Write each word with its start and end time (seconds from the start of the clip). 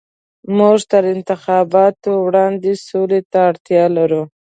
موږ 0.57 0.77
تر 0.91 1.03
انتخاباتو 1.15 2.11
وړاندې 2.25 2.71
سولې 2.87 3.21
ته 3.31 3.37
اړتيا 3.49 3.83
لرو. 3.97 4.23